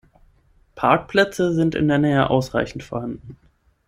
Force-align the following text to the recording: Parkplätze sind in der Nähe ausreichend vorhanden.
Parkplätze 0.73 1.53
sind 1.53 1.75
in 1.75 1.87
der 1.87 1.99
Nähe 1.99 2.27
ausreichend 2.31 2.81
vorhanden. 2.81 3.37